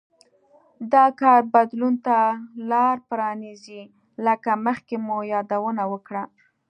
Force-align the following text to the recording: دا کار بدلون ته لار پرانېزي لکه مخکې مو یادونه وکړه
دا 0.93 1.05
کار 1.21 1.41
بدلون 1.53 1.95
ته 2.05 2.17
لار 2.69 2.97
پرانېزي 3.09 3.81
لکه 4.25 4.51
مخکې 4.65 4.95
مو 5.05 5.17
یادونه 5.33 5.83
وکړه 5.91 6.23